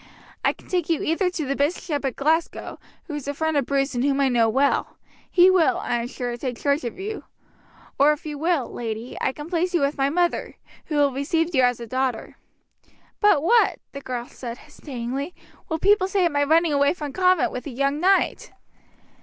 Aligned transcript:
"I 0.43 0.51
can 0.51 0.67
take 0.67 0.89
you 0.89 1.03
either 1.03 1.29
to 1.29 1.45
the 1.45 1.55
Bishop 1.55 2.03
of 2.03 2.15
Glasgow, 2.15 2.79
who 3.03 3.13
is 3.13 3.27
a 3.27 3.35
friend 3.35 3.55
of 3.55 3.65
the 3.65 3.65
Bruce 3.67 3.93
and 3.93 4.03
whom 4.03 4.19
I 4.19 4.29
know 4.29 4.49
well 4.49 4.97
he 5.29 5.47
will, 5.51 5.77
I 5.77 5.97
am 6.01 6.07
sure, 6.07 6.35
take 6.37 6.57
charge 6.59 6.83
of 6.83 6.97
you 6.97 7.25
or, 7.99 8.11
if 8.11 8.25
you 8.25 8.39
will, 8.39 8.73
lady, 8.73 9.15
I 9.21 9.31
can 9.31 9.47
place 9.47 9.75
you 9.75 9.81
with 9.81 9.99
my 9.99 10.09
mother, 10.09 10.55
who 10.85 10.95
will 10.95 11.13
receive 11.13 11.53
you 11.53 11.61
as 11.61 11.79
a 11.79 11.85
daughter." 11.85 12.37
"But 13.19 13.43
what," 13.43 13.77
the 13.91 14.01
girl 14.01 14.25
said 14.25 14.57
hesitatingly, 14.57 15.35
"will 15.69 15.77
people 15.77 16.07
say 16.07 16.25
at 16.25 16.31
my 16.31 16.45
running 16.45 16.73
away 16.73 16.95
from 16.95 17.11
a 17.11 17.13
convent 17.13 17.51
with 17.51 17.67
a 17.67 17.69
young 17.69 17.99
knight?" 17.99 18.51